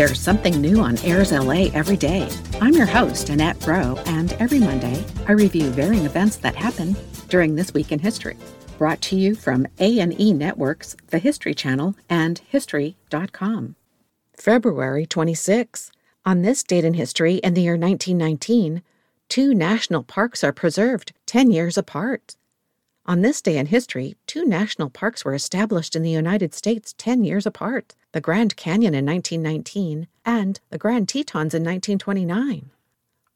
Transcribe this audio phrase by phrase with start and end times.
[0.00, 2.26] There's something new on Airs LA every day.
[2.58, 6.96] I'm your host, Annette Roe, and every Monday I review varying events that happen
[7.28, 8.38] during this week in history.
[8.78, 13.76] Brought to you from A&E Networks, the History Channel, and History.com.
[14.38, 15.92] February 26.
[16.24, 18.80] On this date in history, in the year 1919,
[19.28, 22.36] two national parks are preserved 10 years apart.
[23.10, 27.24] On this day in history, two national parks were established in the United States 10
[27.24, 32.70] years apart the Grand Canyon in 1919 and the Grand Tetons in 1929.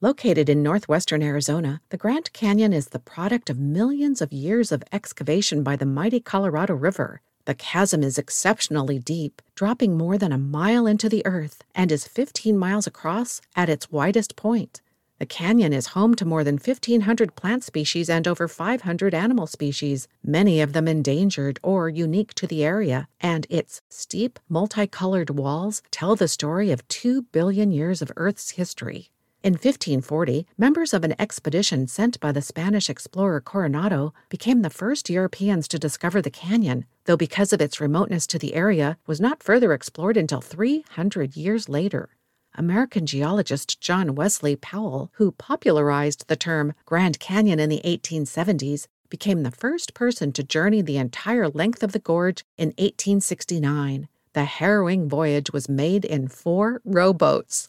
[0.01, 4.85] Located in northwestern Arizona, the Grand Canyon is the product of millions of years of
[4.93, 7.21] excavation by the mighty Colorado River.
[7.45, 12.07] The chasm is exceptionally deep, dropping more than a mile into the earth, and is
[12.07, 14.83] 15 miles across at its widest point.
[15.21, 20.09] The canyon is home to more than 1,500 plant species and over 500 animal species,
[20.25, 26.17] many of them endangered or unique to the area, and its steep, multicolored walls tell
[26.17, 29.11] the story of 2 billion years of Earth's history.
[29.45, 35.09] In 1540, members of an expedition sent by the Spanish explorer Coronado became the first
[35.09, 39.43] Europeans to discover the canyon, though because of its remoteness to the area was not
[39.43, 42.09] further explored until 300 years later.
[42.57, 49.43] American geologist John Wesley Powell, who popularized the term Grand Canyon in the 1870s, became
[49.43, 54.09] the first person to journey the entire length of the gorge in 1869.
[54.35, 57.69] The harrowing voyage was made in four rowboats.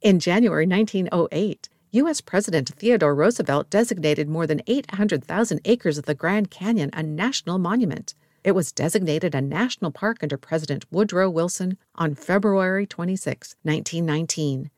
[0.00, 2.20] In January 1908, U.S.
[2.20, 8.14] President Theodore Roosevelt designated more than 800,000 acres of the Grand Canyon a national monument.
[8.44, 14.70] It was designated a national park under President Woodrow Wilson on February 26, 1919.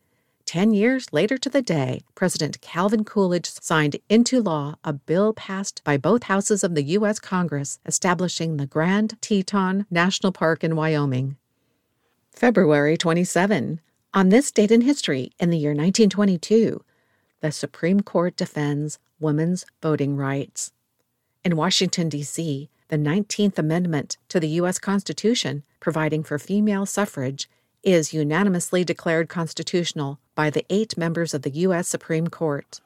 [0.45, 5.83] Ten years later to the day, President Calvin Coolidge signed into law a bill passed
[5.83, 7.19] by both houses of the U.S.
[7.19, 11.37] Congress establishing the Grand Teton National Park in Wyoming.
[12.31, 13.81] February 27.
[14.15, 16.85] On this date in history, in the year 1922,
[17.41, 20.71] the Supreme Court defends women's voting rights.
[21.45, 24.79] In Washington, D.C., the 19th Amendment to the U.S.
[24.79, 27.49] Constitution, providing for female suffrage,
[27.83, 31.89] is unanimously declared constitutional by the eight members of the U.S.
[31.89, 32.81] Supreme Court.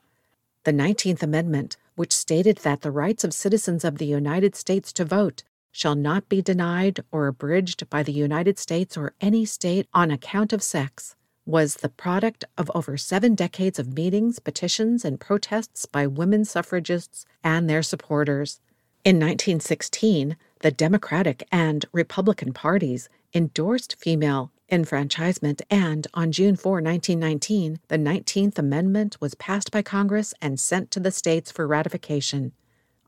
[0.65, 5.05] The 19th Amendment, which stated that the rights of citizens of the United States to
[5.05, 10.11] vote shall not be denied or abridged by the United States or any state on
[10.11, 11.15] account of sex,
[11.47, 17.25] was the product of over seven decades of meetings, petitions, and protests by women suffragists
[17.43, 18.61] and their supporters.
[19.03, 27.81] In 1916, the Democratic and Republican parties endorsed female enfranchisement, and on June 4, 1919,
[27.89, 32.53] the 19th Amendment was passed by Congress and sent to the states for ratification.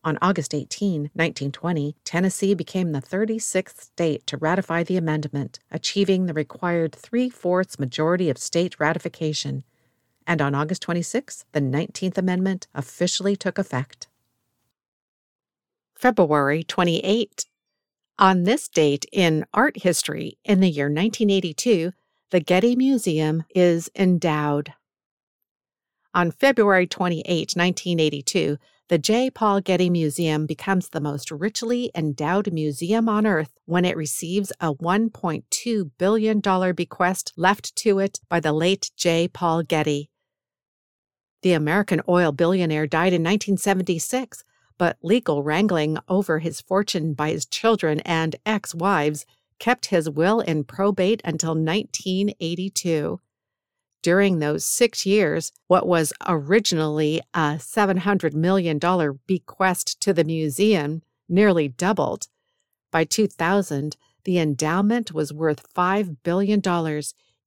[0.02, 6.32] On August 18, 1920, Tennessee became the 36th state to ratify the amendment, achieving the
[6.32, 9.62] required three fourths majority of state ratification.
[10.26, 14.08] And on August 26, the 19th Amendment officially took effect.
[16.02, 17.46] February 28.
[18.18, 21.92] On this date in art history, in the year 1982,
[22.32, 24.72] the Getty Museum is endowed.
[26.12, 28.58] On February 28, 1982,
[28.88, 29.30] the J.
[29.30, 34.74] Paul Getty Museum becomes the most richly endowed museum on Earth when it receives a
[34.74, 39.28] $1.2 billion bequest left to it by the late J.
[39.28, 40.10] Paul Getty.
[41.42, 44.42] The American oil billionaire died in 1976
[44.78, 49.26] but legal wrangling over his fortune by his children and ex wives
[49.58, 53.20] kept his will in probate until 1982.
[54.02, 58.80] During those six years, what was originally a $700 million
[59.26, 62.26] bequest to the museum nearly doubled.
[62.90, 66.60] By 2000, the endowment was worth $5 billion,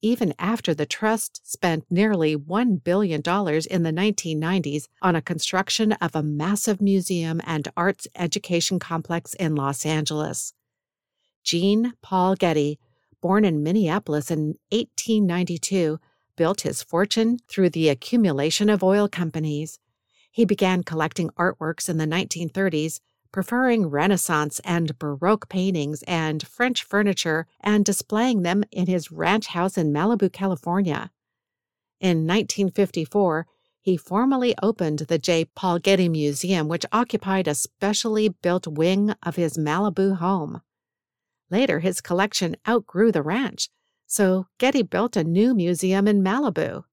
[0.06, 6.16] even after the trust spent nearly $1 billion in the 1990s on a construction of
[6.16, 10.54] a massive museum and arts education complex in Los Angeles.
[11.44, 12.78] Jean Paul Getty,
[13.20, 16.00] born in Minneapolis in 1892,
[16.38, 19.80] built his fortune through the accumulation of oil companies.
[20.30, 23.00] He began collecting artworks in the 1930s
[23.36, 29.78] preferring Renaissance and Baroque paintings and French furniture and displaying them in his ranch house
[29.78, 31.12] in Malibu, California.
[32.00, 33.46] In 1954,
[33.82, 35.44] he formally opened the J.
[35.54, 40.62] Paul Getty Museum, which occupied a specially built wing of his Malibu home.
[41.52, 43.68] Later, his collection outgrew the ranch,
[44.08, 46.86] so Getty built a new museum in Malibu.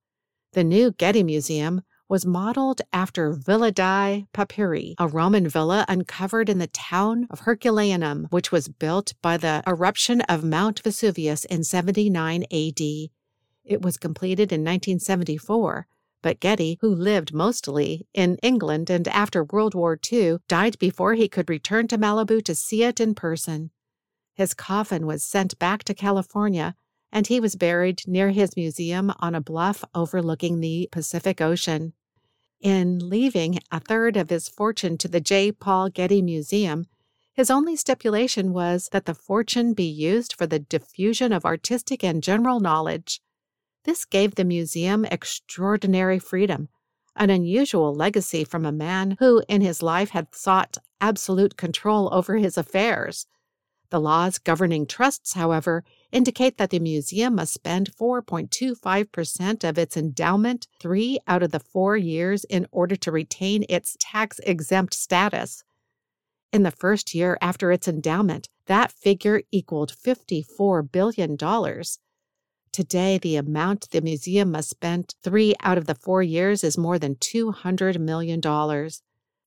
[0.54, 6.58] The new Getty Museum was modeled after Villa dei Papyri, a Roman villa uncovered in
[6.58, 12.42] the town of Herculaneum, which was built by the eruption of Mount Vesuvius in 79
[12.52, 12.80] AD.
[13.64, 15.86] It was completed in 1974
[16.20, 21.28] but Getty, who lived mostly in England and after World War II, died before he
[21.28, 23.70] could return to Malibu to see it in person.
[24.34, 26.74] His coffin was sent back to California,
[27.10, 31.94] and he was buried near his museum on a bluff overlooking the Pacific Ocean.
[32.62, 35.50] In leaving a third of his fortune to the J.
[35.50, 36.86] Paul Getty Museum,
[37.34, 42.22] his only stipulation was that the fortune be used for the diffusion of artistic and
[42.22, 43.20] general knowledge.
[43.82, 46.68] This gave the museum extraordinary freedom,
[47.16, 52.36] an unusual legacy from a man who in his life had sought absolute control over
[52.36, 53.26] his affairs.
[53.92, 60.66] The laws governing trusts, however, indicate that the museum must spend 4.25% of its endowment
[60.80, 65.62] three out of the four years in order to retain its tax exempt status.
[66.54, 71.36] In the first year after its endowment, that figure equaled $54 billion.
[72.72, 76.98] Today, the amount the museum must spend three out of the four years is more
[76.98, 78.40] than $200 million.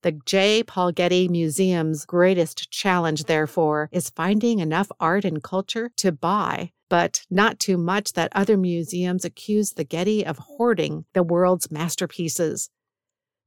[0.06, 0.62] The J.
[0.62, 7.22] Paul Getty Museum's greatest challenge, therefore, is finding enough art and culture to buy, but
[7.28, 12.70] not too much that other museums accuse the Getty of hoarding the world's masterpieces.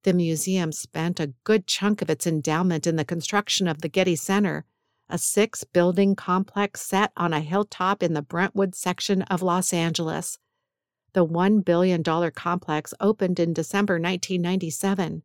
[0.04, 4.18] The museum spent a good chunk of its endowment in the construction of the Getty
[4.18, 4.66] Center,
[5.08, 10.40] a six building complex set on a hilltop in the Brentwood section of Los Angeles.
[11.14, 15.24] The $1 billion complex opened in December 1997.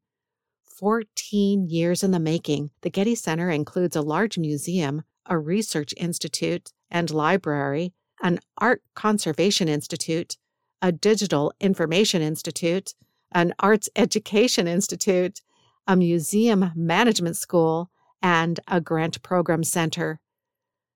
[0.78, 6.72] 14 years in the making, the Getty Center includes a large museum, a research institute
[6.90, 10.36] and library, an art conservation institute,
[10.82, 12.94] a digital information institute,
[13.30, 15.40] an arts education institute,
[15.86, 20.20] a museum management school, and a grant program center.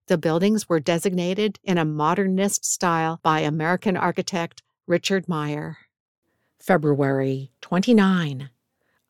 [0.09, 5.77] The buildings were designated in a modernist style by American architect Richard Meier.
[6.59, 8.51] February 29.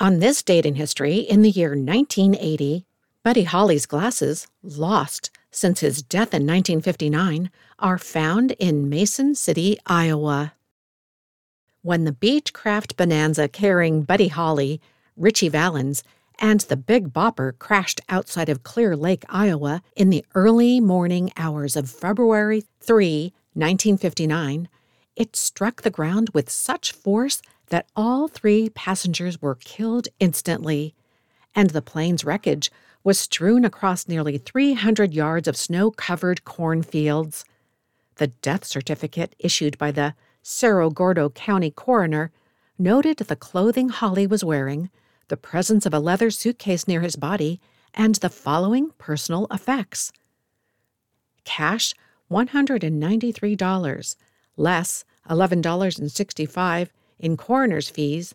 [0.01, 2.87] On this date in history, in the year 1980,
[3.25, 7.51] Buddy Holly's glasses, lost since his death in 1959,
[7.81, 10.53] are found in Mason City, Iowa.
[11.83, 14.81] When the Beechcraft Bonanza carrying Buddy Holly,
[15.17, 16.05] Ritchie Valens,
[16.39, 21.75] and the Big Bopper crashed outside of Clear Lake, Iowa, in the early morning hours
[21.75, 24.69] of February 3, 1959,
[25.17, 30.95] it struck the ground with such force that all three passengers were killed instantly,
[31.55, 32.71] and the plane's wreckage
[33.05, 37.45] was strewn across nearly 300 yards of snow covered cornfields.
[38.17, 42.33] The death certificate issued by the Cerro Gordo County coroner
[42.79, 44.91] noted the clothing Holly was wearing
[45.29, 47.61] the presence of a leather suitcase near his body,
[47.95, 50.13] and the following personal effects
[51.45, 51.95] cash
[52.31, 54.17] $193,
[54.57, 56.89] less $11.65
[57.19, 58.35] in coroner's fees,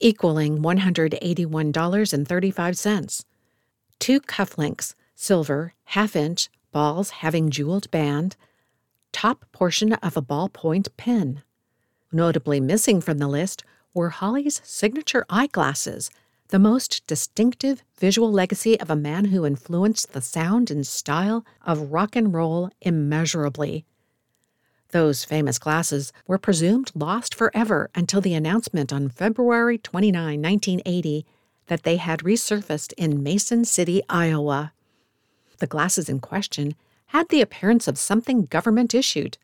[0.00, 3.24] equaling $181.35.
[3.98, 8.36] Two cufflinks, silver, half inch, balls having jeweled band,
[9.12, 11.42] top portion of a ballpoint pen.
[12.12, 16.10] Notably missing from the list were Holly's signature eyeglasses
[16.48, 21.92] the most distinctive visual legacy of a man who influenced the sound and style of
[21.92, 23.84] rock and roll immeasurably.
[24.96, 31.26] Those famous glasses were presumed lost forever until the announcement on February 29, 1980,
[31.66, 34.72] that they had resurfaced in Mason City, Iowa.
[35.58, 36.76] The glasses in question
[37.08, 39.36] had the appearance of something government issued,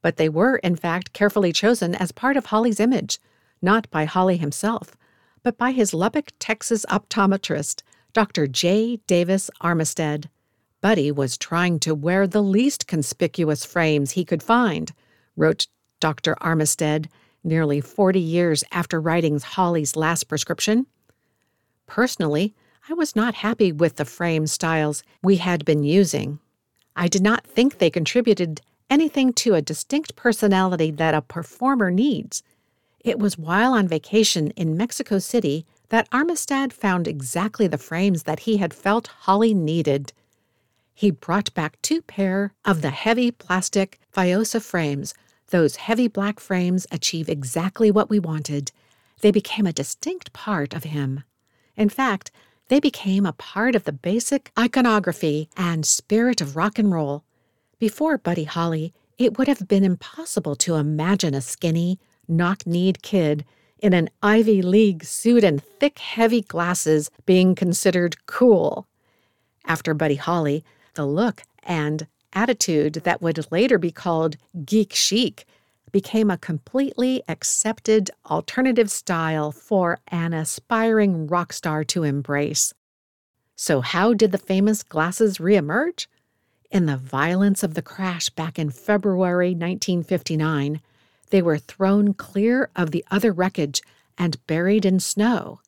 [0.00, 3.18] but they were, in fact, carefully chosen as part of Holly's image,
[3.60, 4.96] not by Holly himself,
[5.42, 8.46] but by his Lubbock, Texas optometrist, Dr.
[8.46, 9.00] J.
[9.08, 10.26] Davis Armistead.
[10.80, 14.92] Buddy was trying to wear the least conspicuous frames he could find,
[15.36, 15.66] wrote
[16.00, 16.34] Dr.
[16.40, 17.06] Armistead
[17.44, 20.86] nearly 40 years after writing Holly's last prescription.
[21.86, 22.54] Personally,
[22.88, 26.38] I was not happy with the frame styles we had been using.
[26.96, 32.42] I did not think they contributed anything to a distinct personality that a performer needs,
[33.04, 38.40] it was while on vacation in Mexico City that Armistead found exactly the frames that
[38.40, 40.12] he had felt Holly needed.
[41.00, 45.14] He brought back two pair of the heavy plastic Faiosa frames.
[45.48, 48.70] Those heavy black frames achieve exactly what we wanted.
[49.22, 51.24] they became a distinct part of him.
[51.74, 52.30] In fact,
[52.68, 57.24] they became a part of the basic iconography and spirit of rock and roll.
[57.78, 63.46] Before Buddy Holly, it would have been impossible to imagine a skinny, knock kneed kid
[63.78, 68.86] in an Ivy League suit and thick, heavy glasses being considered cool.
[69.64, 70.62] After Buddy Holly,
[70.94, 75.44] the look and attitude that would later be called geek chic
[75.92, 82.72] became a completely accepted alternative style for an aspiring rock star to embrace.
[83.56, 86.06] So, how did the famous glasses reemerge?
[86.70, 90.80] In the violence of the crash back in February 1959,
[91.30, 93.82] they were thrown clear of the other wreckage
[94.16, 95.60] and buried in snow.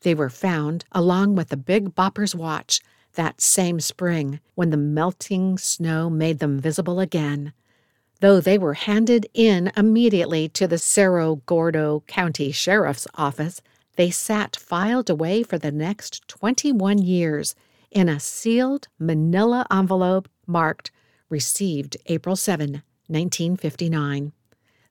[0.00, 2.80] They were found, along with the Big Bopper's watch,
[3.18, 7.52] that same spring when the melting snow made them visible again.
[8.20, 13.60] Though they were handed in immediately to the Cerro Gordo County Sheriff's Office,
[13.96, 17.56] they sat filed away for the next 21 years
[17.90, 20.92] in a sealed manila envelope marked
[21.28, 24.32] Received April 7, 1959.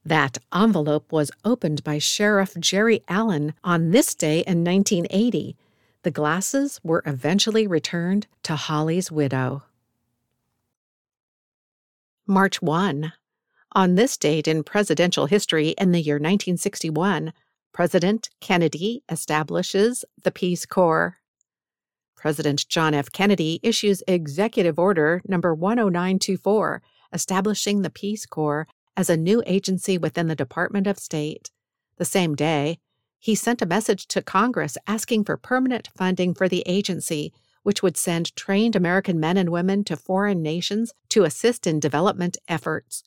[0.04, 5.56] That envelope was opened by Sheriff Jerry Allen on this day in 1980.
[6.08, 9.64] The glasses were eventually returned to Holly's widow.
[12.26, 13.12] March 1.
[13.74, 17.34] On this date in presidential history in the year 1961,
[17.74, 21.18] President Kennedy establishes the Peace Corps.
[22.16, 23.12] President John F.
[23.12, 30.30] Kennedy issues Executive Order Number 10924, establishing the Peace Corps as a new agency within
[30.30, 31.52] the Department of State.
[31.98, 32.80] The same day,
[33.20, 37.34] he sent a message to Congress asking for permanent funding for the agency,
[37.64, 42.38] which would send trained American men and women to foreign nations to assist in development
[42.48, 43.04] efforts.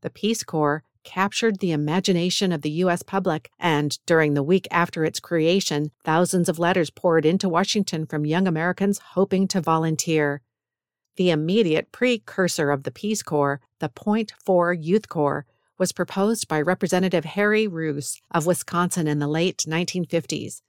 [0.00, 3.02] The Peace Corps captured the imagination of the U.S.
[3.02, 8.26] public, and during the week after its creation, thousands of letters poured into Washington from
[8.26, 10.42] young Americans hoping to volunteer.
[11.16, 15.44] The immediate precursor of the Peace Corps, the Point Four Youth Corps,
[15.80, 20.60] was proposed by Representative Harry Roos of Wisconsin in the late 1950s.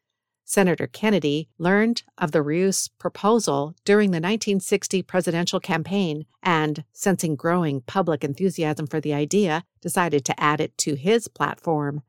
[0.46, 7.82] Senator Kennedy learned of the Roos proposal during the 1960 presidential campaign and, sensing growing
[7.82, 12.04] public enthusiasm for the idea, decided to add it to his platform.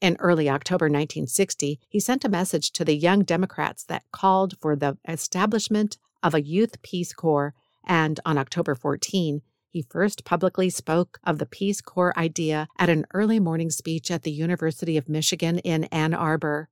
[0.00, 4.74] In early October 1960, he sent a message to the Young Democrats that called for
[4.74, 7.52] the establishment of a Youth Peace Corps,
[7.86, 13.06] and on October 14, he first publicly spoke of the Peace Corps idea at an
[13.14, 16.68] early morning speech at the University of Michigan in Ann Arbor.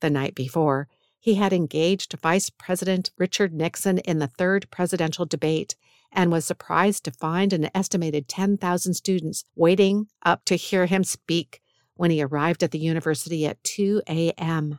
[0.00, 0.88] The night before,
[1.20, 5.76] he had engaged Vice President Richard Nixon in the third presidential debate
[6.10, 11.60] and was surprised to find an estimated 10,000 students waiting up to hear him speak
[11.94, 14.78] when he arrived at the university at 2 a.m.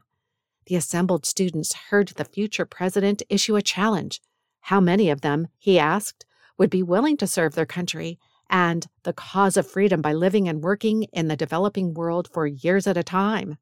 [0.65, 4.21] The assembled students heard the future president issue a challenge
[4.63, 6.25] how many of them, he asked,
[6.59, 10.61] would be willing to serve their country and the cause of freedom by living and
[10.61, 13.57] working in the developing world for years at a time?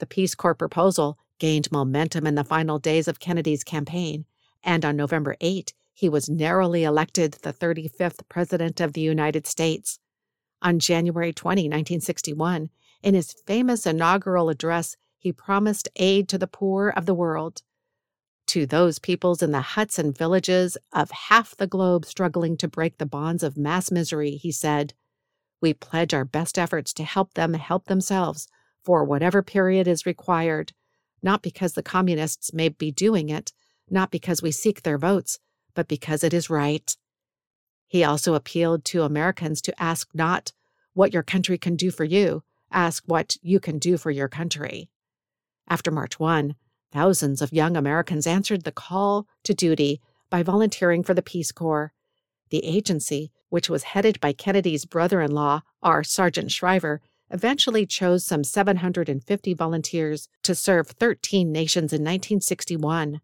[0.00, 4.26] The Peace Corps proposal gained momentum in the final days of Kennedy's campaign,
[4.62, 9.98] and on November 8, he was narrowly elected the 35th President of the United States.
[10.60, 12.70] On January 20, 1961,
[13.02, 17.62] in his famous inaugural address, he promised aid to the poor of the world
[18.46, 22.98] to those peoples in the huts and villages of half the globe struggling to break
[22.98, 24.94] the bonds of mass misery, he said,
[25.60, 28.48] We pledge our best efforts to help them help themselves
[28.84, 30.72] for whatever period is required,
[31.22, 33.52] not because the communists may be doing it,
[33.90, 35.38] not because we seek their votes,
[35.74, 36.96] but because it is right.
[37.88, 40.52] He also appealed to Americans to ask not
[40.94, 44.88] what your country can do for you, ask what you can do for your country.
[45.68, 46.54] After March 1,
[46.92, 50.00] Thousands of young Americans answered the call to duty
[50.30, 51.92] by volunteering for the Peace Corps.
[52.50, 56.04] The agency, which was headed by Kennedy's brother in law, R.
[56.04, 57.00] Sargent Shriver,
[57.30, 63.20] eventually chose some 750 volunteers to serve 13 nations in 1961.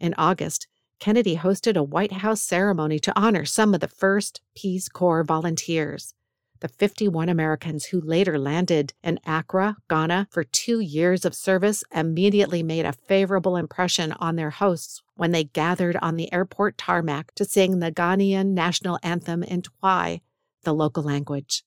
[0.00, 0.66] In August,
[0.98, 6.14] Kennedy hosted a White House ceremony to honor some of the first Peace Corps volunteers
[6.60, 12.62] the 51 Americans who later landed in Accra, Ghana for two years of service immediately
[12.62, 17.44] made a favorable impression on their hosts when they gathered on the airport tarmac to
[17.44, 20.20] sing the Ghanaian national anthem in Twi,
[20.62, 21.64] the local language.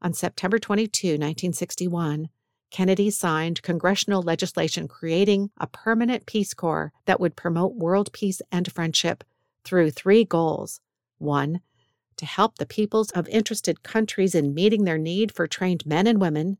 [0.00, 2.28] On September 22, 1961,
[2.70, 8.70] Kennedy signed congressional legislation creating a permanent Peace Corps that would promote world peace and
[8.70, 9.24] friendship
[9.64, 10.80] through three goals.
[11.18, 11.60] One,
[12.18, 16.20] to help the peoples of interested countries in meeting their need for trained men and
[16.20, 16.58] women.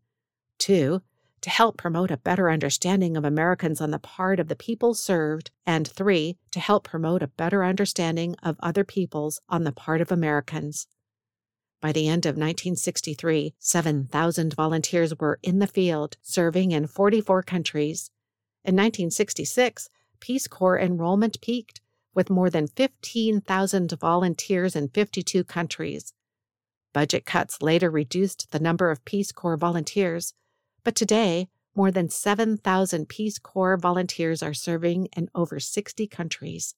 [0.59, 1.03] Two,
[1.41, 5.51] to help promote a better understanding of Americans on the part of the people served,
[5.67, 10.11] and three, to help promote a better understanding of other peoples on the part of
[10.11, 10.89] Americans.
[11.81, 18.11] By the end of 1963, 7,000 volunteers were in the field, serving in 44 countries.
[18.65, 19.89] In 1966,
[20.19, 21.81] Peace Corps enrollment peaked,
[22.19, 26.13] with more than 15,000 volunteers in 52 countries.
[26.93, 30.35] Budget cuts later reduced the number of Peace Corps volunteers,
[30.83, 31.47] but today,
[31.77, 36.75] more than 7,000 Peace Corps volunteers are serving in over 60 countries.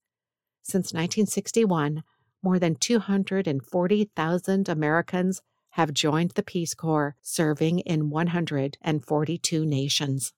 [0.62, 2.02] Since 1961,
[2.42, 10.34] more than 240,000 Americans have joined the Peace Corps, serving in 142 nations.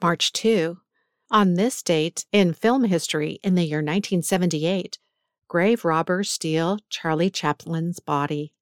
[0.00, 0.78] March 2.
[1.30, 4.98] On this date in film history in the year 1978,
[5.48, 8.52] grave robbers steal Charlie Chaplin's body.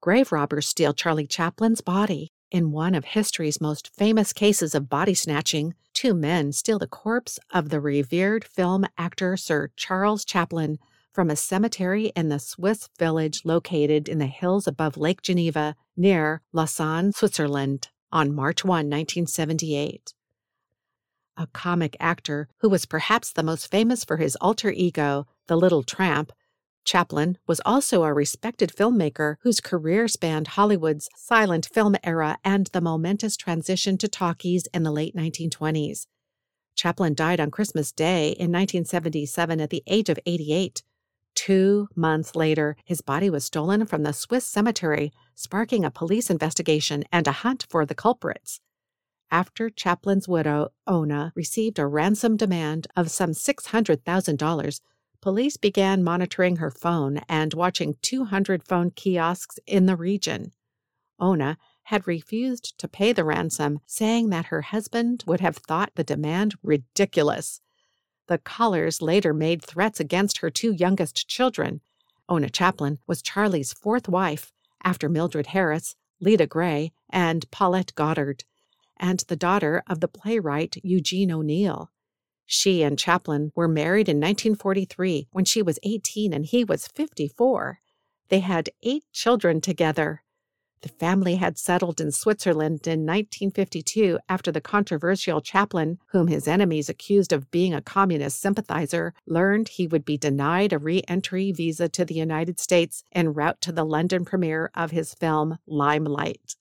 [0.00, 2.32] Grave robbers steal Charlie Chaplin's body.
[2.50, 7.38] In one of history's most famous cases of body snatching, two men steal the corpse
[7.52, 10.78] of the revered film actor Sir Charles Chaplin
[11.12, 16.40] from a cemetery in the Swiss village located in the hills above Lake Geneva near
[16.52, 20.14] Lausanne, Switzerland, on March 1, 1978
[21.38, 25.82] a comic actor who was perhaps the most famous for his alter ego, the Little
[25.82, 26.32] Tramp,
[26.88, 32.80] Chaplin was also a respected filmmaker whose career spanned Hollywood's silent film era and the
[32.80, 36.06] momentous transition to talkies in the late 1920s.
[36.74, 40.82] Chaplin died on Christmas Day in 1977 at the age of 88.
[41.34, 47.04] Two months later, his body was stolen from the Swiss cemetery, sparking a police investigation
[47.12, 48.60] and a hunt for the culprits
[49.30, 54.80] after Chaplin's widow, Oona, received a ransom demand of some $600,000,
[55.20, 60.52] police began monitoring her phone and watching 200 phone kiosks in the region.
[61.20, 66.04] Oona had refused to pay the ransom, saying that her husband would have thought the
[66.04, 67.60] demand ridiculous.
[68.28, 71.80] The callers later made threats against her two youngest children.
[72.30, 74.52] Oona Chaplin was Charlie's fourth wife,
[74.84, 78.44] after Mildred Harris, Lita Grey, and Paulette Goddard
[78.98, 81.90] and the daughter of the playwright Eugene O'Neill.
[82.46, 87.80] She and Chaplin were married in 1943 when she was 18 and he was 54.
[88.28, 90.22] They had eight children together.
[90.80, 96.88] The family had settled in Switzerland in 1952 after the controversial Chaplin, whom his enemies
[96.88, 101.88] accused of being a communist sympathizer, learned he would be denied a re entry visa
[101.88, 106.54] to the United States en route to the London premiere of his film Limelight.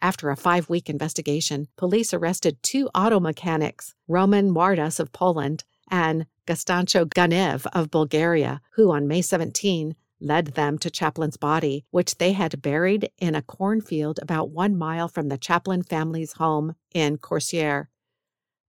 [0.00, 6.26] After a five week investigation, police arrested two auto mechanics, Roman Wardas of Poland and
[6.46, 12.32] Gastancho Ganev of Bulgaria, who on May 17 led them to Chaplin's body, which they
[12.32, 17.88] had buried in a cornfield about one mile from the Chaplin family's home in Corsier.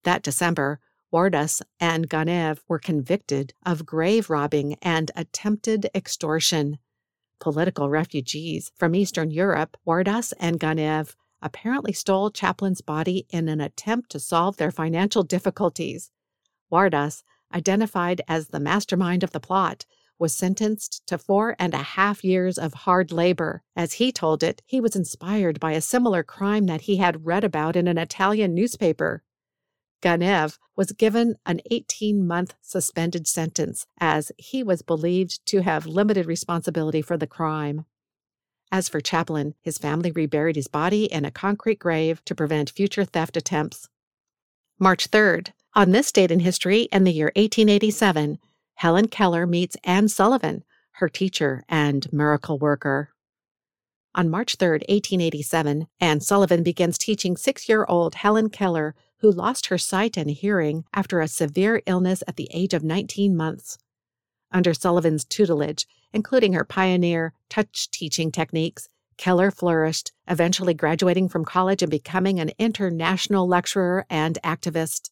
[0.03, 0.79] That December,
[1.11, 6.77] Wardas and Ganev were convicted of grave robbing and attempted extortion
[7.39, 14.11] political refugees from Eastern Europe, Wardas and Ganev apparently stole Chaplin's body in an attempt
[14.11, 16.11] to solve their financial difficulties.
[16.71, 17.23] Wardas,
[17.53, 19.85] identified as the mastermind of the plot,
[20.19, 23.63] was sentenced to four and a half years of hard labor.
[23.75, 27.45] As he told it, he was inspired by a similar crime that he had read
[27.45, 29.23] about in an Italian newspaper.
[30.01, 36.25] Ganev was given an 18 month suspended sentence as he was believed to have limited
[36.25, 37.85] responsibility for the crime.
[38.71, 43.03] As for Chaplin, his family reburied his body in a concrete grave to prevent future
[43.03, 43.89] theft attempts.
[44.79, 45.51] March 3rd.
[45.75, 48.39] On this date in history, in the year 1887,
[48.75, 53.09] Helen Keller meets Anne Sullivan, her teacher and miracle worker.
[54.15, 59.67] On March 3, 1887, Anne Sullivan begins teaching six year old Helen Keller, who lost
[59.67, 63.77] her sight and hearing after a severe illness at the age of 19 months.
[64.51, 71.81] Under Sullivan's tutelage, including her pioneer touch teaching techniques, Keller flourished, eventually graduating from college
[71.81, 75.09] and becoming an international lecturer and activist.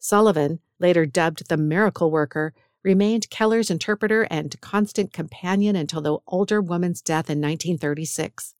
[0.00, 6.60] Sullivan, later dubbed the miracle worker, remained Keller's interpreter and constant companion until the older
[6.60, 8.54] woman's death in 1936.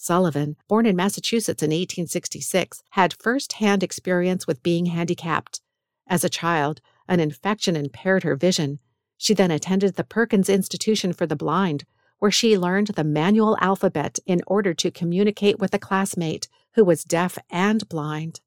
[0.00, 5.60] Sullivan, born in Massachusetts in 1866, had first hand experience with being handicapped.
[6.06, 8.78] As a child, an infection impaired her vision.
[9.16, 11.84] She then attended the Perkins Institution for the Blind,
[12.20, 17.02] where she learned the manual alphabet in order to communicate with a classmate who was
[17.02, 18.40] deaf and blind.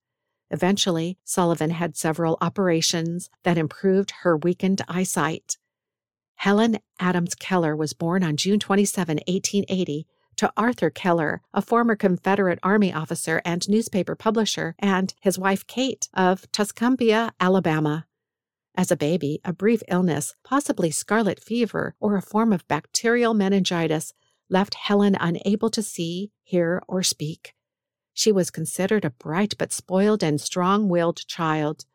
[0.49, 5.57] Eventually, Sullivan had several operations that improved her weakened eyesight.
[6.35, 10.07] Helen Adams Keller was born on June 27, 1880,
[10.37, 16.09] to Arthur Keller, a former Confederate Army officer and newspaper publisher, and his wife Kate
[16.13, 18.05] of Tuscumbia, Alabama.
[18.75, 24.13] As a baby, a brief illness, possibly scarlet fever or a form of bacterial meningitis,
[24.49, 27.53] left Helen unable to see, hear, or speak.
[28.13, 31.85] She was considered a bright but spoiled and strong willed child.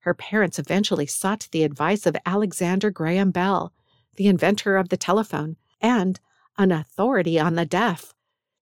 [0.00, 3.72] Her parents eventually sought the advice of Alexander Graham Bell,
[4.16, 6.20] the inventor of the telephone, and
[6.58, 8.14] an authority on the deaf.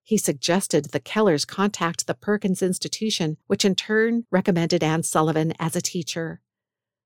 [0.03, 5.77] He suggested the Kellers contact the Perkins Institution, which in turn recommended Anne Sullivan as
[5.77, 6.41] a teacher.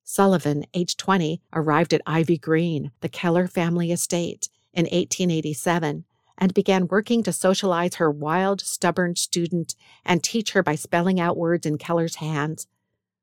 [0.05, 6.05] Sullivan, age 20, arrived at Ivy Green, the Keller family estate, in 1887
[6.39, 11.37] and began working to socialize her wild, stubborn student and teach her by spelling out
[11.37, 12.67] words in Keller's hands.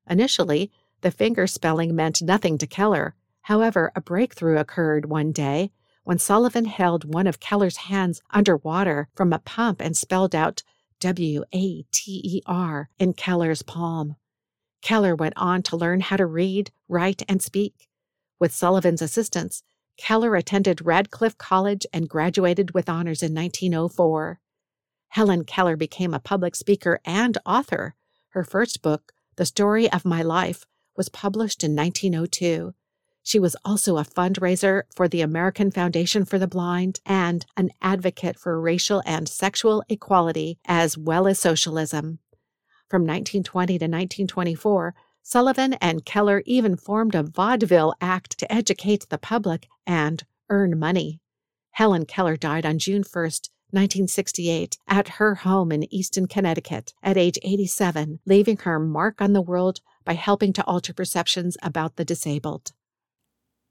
[0.08, 3.14] Initially, the finger spelling meant nothing to Keller.
[3.42, 5.70] However, a breakthrough occurred one day
[6.04, 10.62] when Sullivan held one of Keller's hands underwater from a pump and spelled out
[11.00, 14.16] W A T E R in Keller's palm.
[14.82, 17.88] Keller went on to learn how to read, write, and speak.
[18.38, 19.62] With Sullivan's assistance,
[19.96, 24.40] Keller attended Radcliffe College and graduated with honors in 1904.
[25.08, 27.94] Helen Keller became a public speaker and author.
[28.30, 30.64] Her first book, The Story of My Life,
[30.96, 32.74] was published in 1902.
[33.26, 38.38] She was also a fundraiser for the American Foundation for the Blind and an advocate
[38.38, 42.18] for racial and sexual equality as well as socialism.
[42.90, 49.16] From 1920 to 1924, Sullivan and Keller even formed a vaudeville act to educate the
[49.16, 51.18] public and earn money.
[51.70, 53.22] Helen Keller died on June 1,
[53.70, 59.40] 1968, at her home in Easton, Connecticut, at age 87, leaving her mark on the
[59.40, 62.72] world by helping to alter perceptions about the disabled.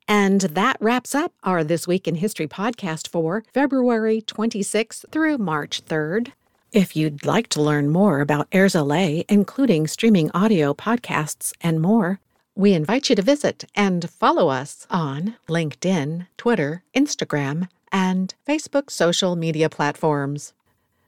[0.07, 5.85] And that wraps up our This Week in History podcast for February 26th through March
[5.85, 6.33] 3rd.
[6.71, 12.19] If you'd like to learn more about Airs LA, including streaming audio podcasts and more,
[12.55, 19.35] we invite you to visit and follow us on LinkedIn, Twitter, Instagram, and Facebook social
[19.35, 20.53] media platforms.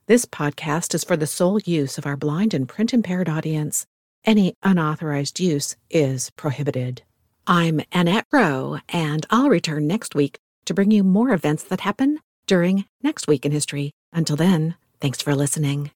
[0.07, 3.87] This podcast is for the sole use of our blind and print impaired audience.
[4.23, 7.01] Any unauthorized use is prohibited.
[7.47, 12.19] I'm Annette Roe, and I'll return next week to bring you more events that happen
[12.47, 13.91] during Next Week in History.
[14.11, 15.91] Until then, thanks for listening.